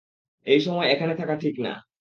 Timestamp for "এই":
0.47-0.59